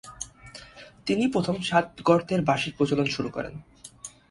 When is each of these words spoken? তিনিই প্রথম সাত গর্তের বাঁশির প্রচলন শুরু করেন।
তিনিই 1.05 1.33
প্রথম 1.35 1.55
সাত 1.61 1.85
গর্তের 2.03 2.41
বাঁশির 2.41 2.73
প্রচলন 2.77 3.07
শুরু 3.15 3.29
করেন। 3.29 3.53